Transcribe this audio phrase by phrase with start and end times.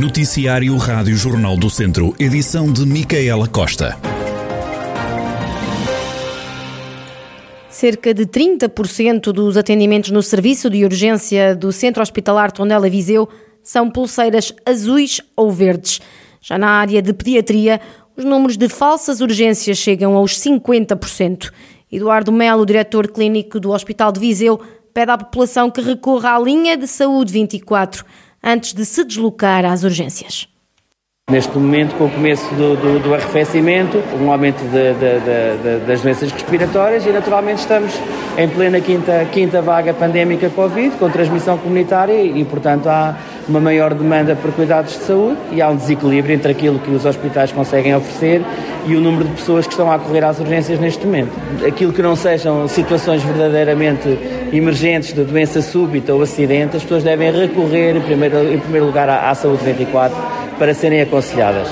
[0.00, 3.98] Noticiário Rádio Jornal do Centro, edição de Micaela Costa.
[7.68, 13.28] Cerca de 30% dos atendimentos no serviço de urgência do Centro Hospitalar Tondela Viseu
[13.62, 16.00] são pulseiras azuis ou verdes.
[16.40, 17.78] Já na área de pediatria,
[18.16, 21.50] os números de falsas urgências chegam aos 50%.
[21.92, 24.58] Eduardo Melo, diretor clínico do Hospital de Viseu,
[24.94, 28.02] pede à população que recorra à linha de saúde 24
[28.42, 30.48] antes de se deslocar às urgências.
[31.30, 36.00] Neste momento, com o começo do, do, do arrefecimento, um aumento de, de, de, das
[36.00, 37.92] doenças respiratórias e, naturalmente, estamos
[38.36, 43.16] em plena quinta, quinta vaga pandémica Covid, com transmissão comunitária e, portanto, há
[43.48, 47.04] uma maior demanda por cuidados de saúde e há um desequilíbrio entre aquilo que os
[47.04, 48.42] hospitais conseguem oferecer
[48.86, 51.30] e o número de pessoas que estão a acorrer às urgências neste momento.
[51.64, 54.18] Aquilo que não sejam situações verdadeiramente
[54.52, 59.08] emergentes de doença súbita ou acidente, as pessoas devem recorrer, em primeiro, em primeiro lugar,
[59.08, 60.16] à, à saúde 24
[60.58, 61.68] para serem aconselhadas.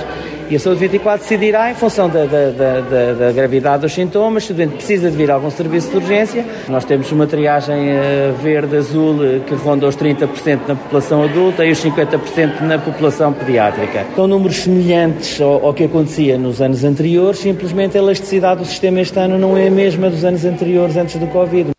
[0.50, 4.52] E a Saúde 24 decidirá, em função da, da, da, da, gravidade dos sintomas, se
[4.52, 6.42] o doente precisa de vir a algum serviço de urgência.
[6.70, 11.84] Nós temos uma triagem uh, verde-azul que ronda os 30% na população adulta e os
[11.84, 14.06] 50% na população pediátrica.
[14.16, 19.02] São números semelhantes ao, ao, que acontecia nos anos anteriores, simplesmente a elasticidade do sistema
[19.02, 21.77] este ano não é a mesma dos anos anteriores, antes do Covid.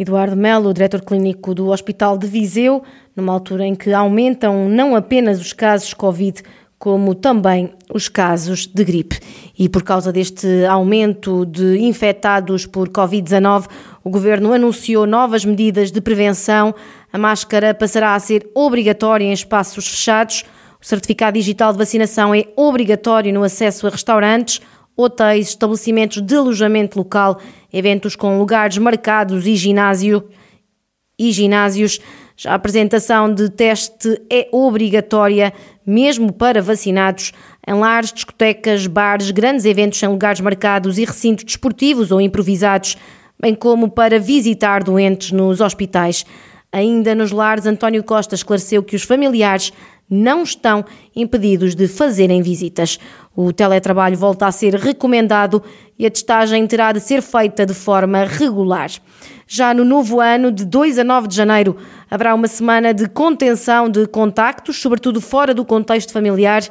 [0.00, 2.82] Eduardo Melo, diretor clínico do Hospital de Viseu,
[3.14, 6.42] numa altura em que aumentam não apenas os casos Covid,
[6.78, 9.20] como também os casos de gripe.
[9.58, 13.66] E por causa deste aumento de infectados por Covid-19,
[14.02, 16.74] o governo anunciou novas medidas de prevenção.
[17.12, 20.46] A máscara passará a ser obrigatória em espaços fechados.
[20.80, 24.62] O certificado digital de vacinação é obrigatório no acesso a restaurantes,
[25.02, 27.38] hotéis, estabelecimentos de alojamento local,
[27.72, 30.28] eventos com lugares marcados e ginásio
[31.18, 32.00] e ginásios.
[32.36, 35.52] Já a apresentação de teste é obrigatória,
[35.86, 37.32] mesmo para vacinados,
[37.66, 42.96] em lares, discotecas, bares, grandes eventos em lugares marcados e recintos desportivos ou improvisados,
[43.38, 46.24] bem como para visitar doentes nos hospitais.
[46.72, 49.72] Ainda nos lares, António Costa esclareceu que os familiares
[50.10, 50.84] não estão
[51.14, 52.98] impedidos de fazerem visitas.
[53.36, 55.62] O teletrabalho volta a ser recomendado
[55.96, 58.90] e a testagem terá de ser feita de forma regular.
[59.46, 61.76] Já no novo ano, de 2 a 9 de janeiro,
[62.10, 66.62] haverá uma semana de contenção de contactos, sobretudo fora do contexto familiar.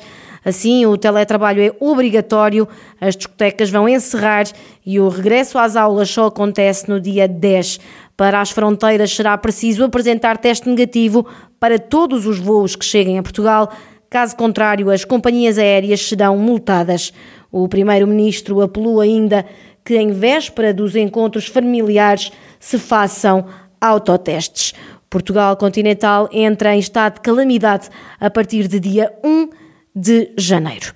[0.44, 2.68] Assim, o teletrabalho é obrigatório,
[3.00, 4.46] as discotecas vão encerrar
[4.86, 7.80] e o regresso às aulas só acontece no dia 10.
[8.16, 11.26] Para as fronteiras será preciso apresentar teste negativo
[11.60, 13.72] para todos os voos que cheguem a Portugal.
[14.10, 17.14] Caso contrário, as companhias aéreas serão multadas.
[17.52, 19.46] O primeiro-ministro apelou ainda
[19.84, 23.46] que, em véspera dos encontros familiares, se façam
[23.80, 24.74] autotestes.
[25.10, 29.50] Portugal continental entra em estado de calamidade a partir de dia 1
[29.96, 30.94] de janeiro.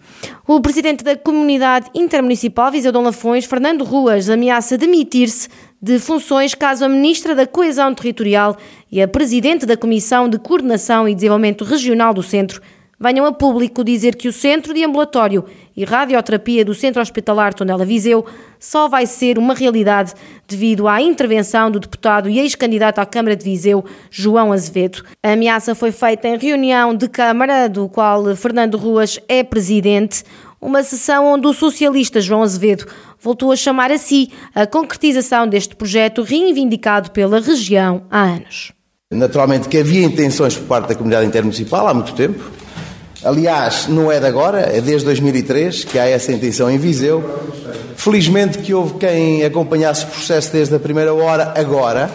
[0.48, 5.50] O presidente da Comunidade Intermunicipal Viseu Dom Lafões, Fernando Ruas, ameaça demitir-se
[5.84, 8.56] de funções caso a Ministra da Coesão Territorial
[8.90, 12.62] e a Presidente da Comissão de Coordenação e Desenvolvimento Regional do Centro
[12.98, 15.44] venham a público dizer que o Centro de Ambulatório
[15.76, 18.26] e Radioterapia do Centro Hospitalar Tondela Viseu
[18.58, 20.14] só vai ser uma realidade
[20.48, 25.04] devido à intervenção do deputado e ex-candidato à Câmara de Viseu, João Azevedo.
[25.22, 30.24] A ameaça foi feita em reunião de Câmara, do qual Fernando Ruas é presidente,
[30.64, 32.88] uma sessão onde o socialista João Azevedo
[33.20, 38.72] voltou a chamar a si a concretização deste projeto reivindicado pela região há anos.
[39.12, 42.44] Naturalmente que havia intenções por parte da comunidade intermunicipal há muito tempo.
[43.24, 47.24] Aliás, não é de agora, é desde 2003 que há essa intenção em Viseu.
[47.96, 52.10] Felizmente que houve quem acompanhasse o processo desde a primeira hora, agora,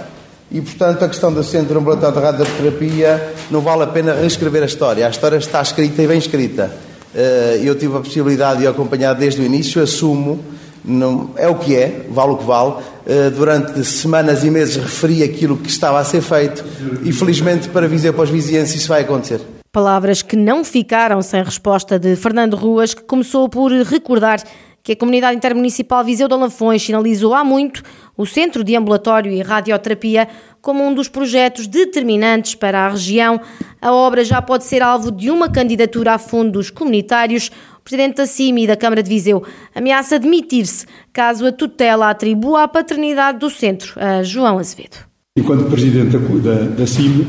[0.50, 4.66] e portanto a questão do Centro Ambulatório de Radioterapia não vale a pena reescrever a
[4.66, 5.06] história.
[5.06, 6.87] A história está escrita e bem escrita.
[7.14, 10.44] Eh, eu tive a possibilidade de acompanhar desde o início, assumo,
[10.84, 12.74] não, é o que é, vale o que vale.
[13.06, 16.64] Eh, durante semanas e meses referi aquilo que estava a ser feito
[17.02, 19.40] e felizmente para Viseu para os vizinhos isso vai acontecer.
[19.70, 24.42] Palavras que não ficaram sem resposta de Fernando Ruas, que começou por recordar
[24.88, 27.82] que a Comunidade Intermunicipal Viseu de Lafões sinalizou há muito
[28.16, 30.26] o Centro de Ambulatório e Radioterapia
[30.62, 33.38] como um dos projetos determinantes para a região.
[33.82, 37.50] A obra já pode ser alvo de uma candidatura a fundos comunitários.
[37.78, 39.44] O Presidente da CIMI e da Câmara de Viseu
[39.74, 44.96] ameaça demitir-se caso a tutela atribua a paternidade do centro a João Azevedo.
[45.36, 47.26] Enquanto Presidente da, da, da CIMI,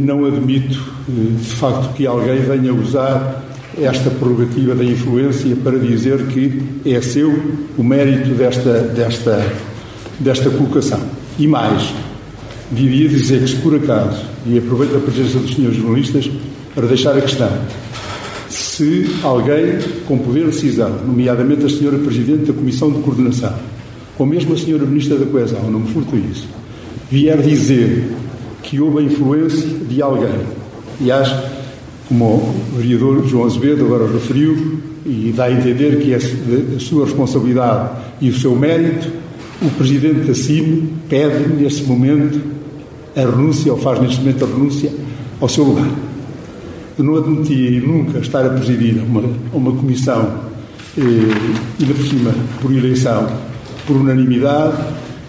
[0.00, 6.26] não admito eh, de facto que alguém venha usar esta prerrogativa da influência para dizer
[6.26, 7.32] que é seu
[7.76, 9.46] o mérito desta, desta,
[10.18, 11.00] desta colocação.
[11.38, 11.92] E mais,
[12.70, 16.30] diria dizer que se por acaso, e aproveito a presença dos senhores jornalistas,
[16.74, 17.50] para deixar a questão.
[18.48, 23.54] Se alguém com poder de decisão, nomeadamente a senhora Presidente da Comissão de Coordenação,
[24.18, 26.48] ou mesmo a senhora Ministra da Coesão, não me furto isso,
[27.10, 28.10] vier dizer
[28.62, 30.40] que houve a influência de alguém,
[31.00, 31.34] e acho,
[32.08, 37.04] como o vereador João Azevedo agora referiu, e dá a entender que é a sua
[37.04, 37.90] responsabilidade
[38.20, 39.08] e o seu mérito,
[39.60, 42.40] o Presidente da CIM pede neste momento
[43.16, 44.92] a renúncia, ou faz neste momento a renúncia,
[45.40, 45.88] ao seu lugar.
[46.98, 49.22] Eu não admitia nunca estar a presidir uma,
[49.52, 50.40] uma comissão,
[50.96, 51.02] eh,
[51.80, 53.28] ainda por cima, por eleição,
[53.86, 54.76] por unanimidade,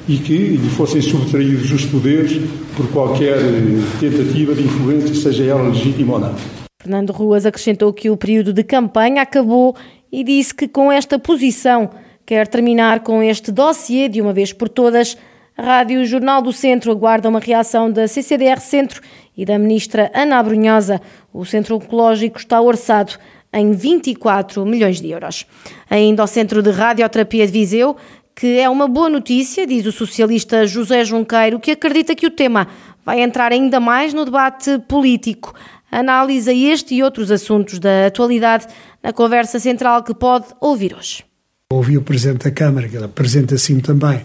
[0.07, 2.39] e que lhe fossem subtraídos os poderes
[2.75, 6.64] por qualquer eh, tentativa de influência, seja ela legítima ou não.
[6.85, 9.75] Fernando Ruas acrescentou que o período de campanha acabou
[10.11, 11.89] e disse que com esta posição
[12.23, 15.17] quer terminar com este dossiê de uma vez por todas.
[15.57, 19.01] A Rádio Jornal do Centro aguarda uma reação da CCDR Centro
[19.35, 21.01] e da ministra Ana Abrunhosa.
[21.33, 23.13] O Centro Oncológico está orçado
[23.51, 25.47] em 24 milhões de euros.
[25.89, 27.95] Ainda ao Centro de Radioterapia de Viseu,
[28.35, 32.67] que é uma boa notícia, diz o socialista José Junqueiro, que acredita que o tema
[33.03, 35.51] vai entrar ainda mais no debate político.
[35.95, 38.67] Analisa este e outros assuntos da atualidade
[39.01, 41.23] na conversa central que pode ouvir hoje.
[41.71, 44.21] Ouvi o Presidente da Câmara, que apresenta assim também,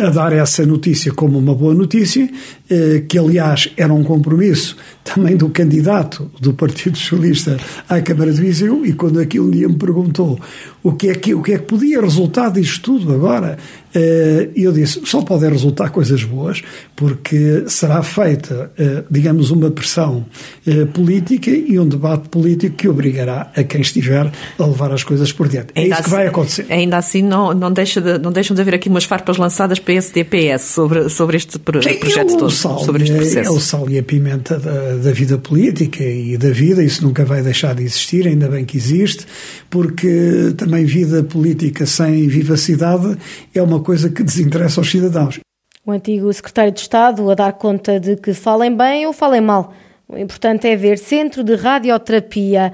[0.00, 2.26] a dar essa notícia como uma boa notícia,
[3.08, 7.58] que aliás era um compromisso também do candidato do Partido Socialista
[7.88, 10.40] à Câmara de Viseu, e quando aqui um dia me perguntou
[10.82, 13.58] o que é que, o que, é que podia resultar disto tudo agora,
[13.94, 16.62] eh, eu disse, só podem resultar coisas boas,
[16.96, 20.24] porque será feita, eh, digamos, uma pressão
[20.92, 25.48] política e um debate político que obrigará a quem estiver a levar as coisas por
[25.48, 25.68] diante.
[25.74, 26.66] É ainda isso que vai assim- acontecer.
[26.70, 30.62] Ainda assim, não, não, deixa de, não deixam de haver aqui umas farpas lançadas PSD-PS
[30.62, 33.48] sobre, sobre este projeto é todo, sal, sobre este processo.
[33.48, 37.24] É o sal e a pimenta da, da vida política e da vida, isso nunca
[37.24, 39.26] vai deixar de existir, ainda bem que existe,
[39.68, 43.16] porque também vida política sem vivacidade
[43.54, 45.40] é uma coisa que desinteressa aos cidadãos.
[45.84, 49.74] O antigo secretário de Estado a dar conta de que falem bem ou falem mal.
[50.08, 52.72] O importante é ver centro de radioterapia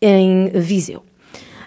[0.00, 1.02] em Viseu.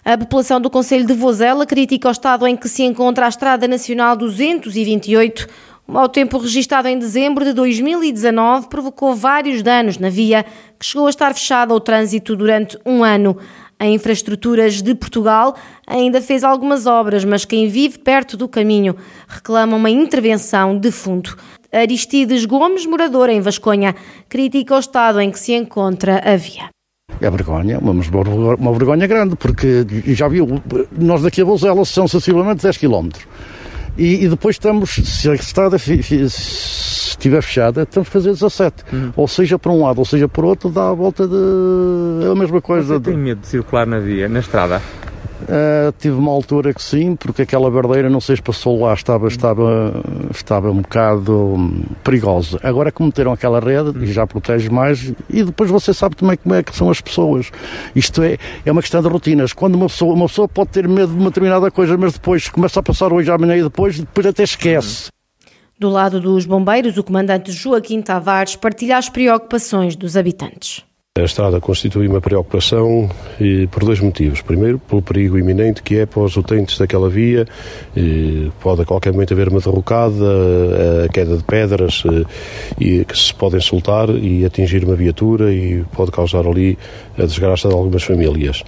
[0.06, 3.68] A população do Conselho de Vozela critica o estado em que se encontra a Estrada
[3.70, 5.48] Nacional 228.
[5.94, 10.44] Mau tempo registado em dezembro de 2019 provocou vários danos na via,
[10.80, 13.38] que chegou a estar fechada ao trânsito durante um ano.
[13.80, 15.56] A Infraestruturas de Portugal
[15.86, 18.96] ainda fez algumas obras, mas quem vive perto do caminho
[19.28, 21.36] reclama uma intervenção de fundo.
[21.72, 23.94] Aristides Gomes, morador em Vasconha,
[24.28, 26.70] critica o estado em que se encontra a via.
[27.22, 30.60] É vergonha, mas uma vergonha grande, porque já viu,
[30.92, 33.10] nós daqui a Bozela são sensivelmente 10 km.
[33.98, 38.84] E, e, depois estamos, se a estrada estiver fechada, temos que fazer 17.
[38.92, 39.14] Uhum.
[39.16, 41.36] Ou seja, para um lado, ou seja, por outro, dá a volta de.
[42.26, 42.96] É a mesma coisa.
[42.96, 44.82] Você tem medo de circular na via, na estrada?
[45.44, 49.28] Uh, tive uma altura que sim, porque aquela verdadeira, não sei se passou lá, estava,
[49.28, 49.94] estava,
[50.32, 52.60] estava um bocado hum, perigosa.
[52.64, 56.56] Agora que meteram aquela rede e já protege mais, e depois você sabe também como
[56.56, 57.52] é que são as pessoas.
[57.96, 59.52] Isto é, é uma questão de rotinas.
[59.54, 62.80] Quando uma pessoa, uma pessoa pode ter medo de uma determinada coisa, mas depois começa
[62.80, 65.08] a passar hoje, amanhã e depois, depois até esquece.
[65.78, 70.84] Do lado dos bombeiros, o comandante Joaquim Tavares partilha as preocupações dos habitantes.
[71.16, 73.08] A estrada constitui uma preocupação
[73.40, 74.42] e, por dois motivos.
[74.42, 77.46] Primeiro, pelo perigo iminente que é para os utentes daquela via.
[77.96, 80.26] E pode a qualquer momento haver uma derrocada,
[81.06, 82.02] a queda de pedras
[82.82, 86.80] e, que se podem soltar e atingir uma viatura e pode causar ali
[87.16, 88.64] a desgraça de algumas famílias.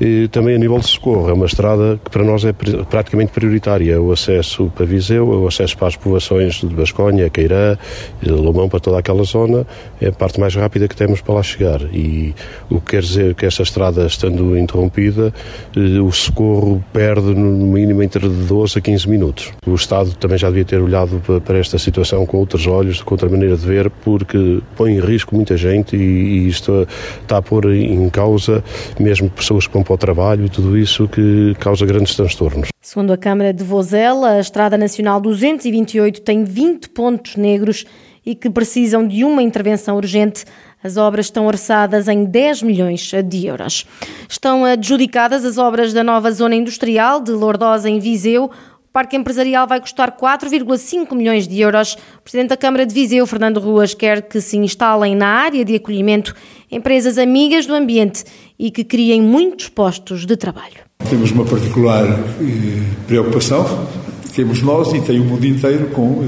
[0.00, 4.00] E também a nível de socorro, é uma estrada que para nós é praticamente prioritária.
[4.00, 7.76] O acesso para Viseu, o acesso para as povoações de Basconha, Queirã,
[8.24, 9.66] Lomão, para toda aquela zona,
[10.00, 11.82] é a parte mais rápida que temos para lá chegar.
[11.92, 12.34] E
[12.70, 15.34] o que quer dizer que essa estrada, estando interrompida,
[15.76, 19.52] eh, o socorro perde no mínimo entre 12 a 15 minutos.
[19.66, 23.28] O Estado também já devia ter olhado para esta situação com outros olhos, com outra
[23.28, 26.86] maneira de ver, porque põe em risco muita gente e isto
[27.20, 28.64] está a pôr em causa
[28.98, 32.68] mesmo pessoas que vão para o trabalho e tudo isso que causa grandes transtornos.
[32.80, 37.84] Segundo a Câmara de Vozela, a Estrada Nacional 228 tem 20 pontos negros
[38.24, 40.44] e que precisam de uma intervenção urgente.
[40.82, 43.84] As obras estão orçadas em 10 milhões de euros.
[44.28, 48.50] Estão adjudicadas as obras da nova zona industrial de Lordosa em Viseu.
[48.92, 51.96] Parque empresarial vai custar 4,5 milhões de euros.
[52.18, 55.76] O Presidente da Câmara de Viseu, Fernando Ruas, quer que se instalem na área de
[55.76, 56.34] acolhimento
[56.68, 58.24] empresas amigas do ambiente
[58.58, 60.78] e que criem muitos postos de trabalho.
[61.08, 63.86] Temos uma particular eh, preocupação,
[64.34, 66.24] temos nós e tem o mundo inteiro com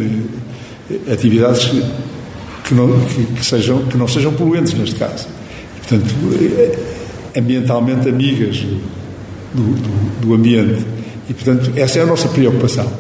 [0.89, 1.69] eh, atividades
[2.63, 5.27] que não, que, que, sejam, que não sejam poluentes neste caso.
[5.79, 6.15] portanto,
[7.37, 8.59] ambientalmente amigas
[9.53, 11.02] do, do, do ambiente.
[11.29, 12.91] E, portanto, essa é a nossa preocupação.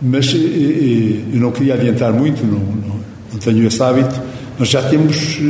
[0.00, 3.00] Mas eu não queria adiantar muito, não, não,
[3.32, 4.20] não tenho esse hábito,
[4.58, 5.40] mas já temos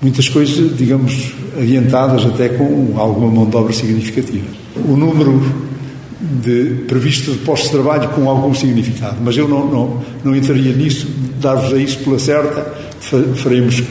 [0.00, 4.46] muitas coisas, digamos, adiantadas até com alguma mão de obra significativa.
[4.88, 5.42] O número
[6.20, 10.72] de previsto de postos de trabalho com algum significado, mas eu não, não, não entraria
[10.72, 11.06] nisso,
[11.40, 12.72] dar-vos a isso pela certa,
[13.36, 13.82] faremos.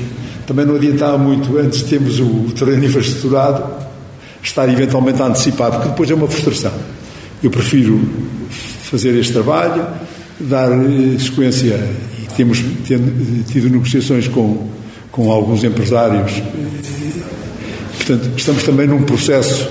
[0.45, 3.63] Também não adiantava muito, antes de termos o terreno infraestruturado,
[4.41, 6.73] estar eventualmente a antecipar, porque depois é uma frustração.
[7.43, 7.99] Eu prefiro
[8.49, 9.85] fazer este trabalho,
[10.39, 11.75] dar eh, sequência,
[12.21, 12.63] e temos
[13.47, 14.77] tido negociações com
[15.17, 16.31] com alguns empresários.
[17.97, 19.67] Portanto, estamos também num processo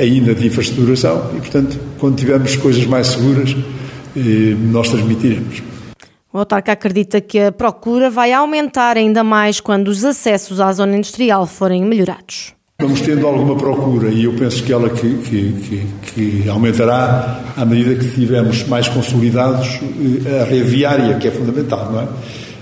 [0.00, 3.54] ainda de infraestruturação e, portanto, quando tivermos coisas mais seguras,
[4.16, 5.62] eh, nós transmitiremos.
[6.32, 10.96] O autarca acredita que a procura vai aumentar ainda mais quando os acessos à zona
[10.96, 12.54] industrial forem melhorados.
[12.80, 15.86] Vamos tendo alguma procura e eu penso que ela que, que, que,
[16.42, 19.80] que aumentará à medida que tivermos mais consolidados
[20.24, 22.08] eh, a rede viária, que é fundamental, não é?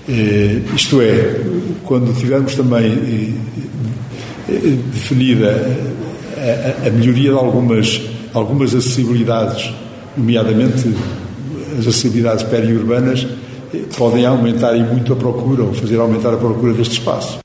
[0.09, 1.39] Eh, isto é,
[1.85, 3.33] quando tivermos também
[4.49, 5.77] eh, definida
[6.83, 8.01] a, a, melhoria de algumas,
[8.33, 9.73] algumas acessibilidades,
[10.17, 10.93] nomeadamente
[11.79, 13.25] as acessibilidades periurbanas,
[13.97, 17.39] podem aumentar e muito a procura, ou fazer aumentar a procura deste espaço.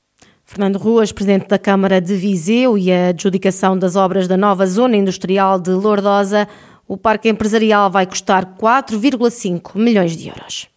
[0.55, 4.95] Fernando Ruas, Presidente da Câmara de Viseu e a adjudicação das obras da nova Zona
[4.95, 6.47] Industrial de Lourdosa,
[6.87, 10.69] o Parque Empresarial vai custar 4,5 milhões de euros.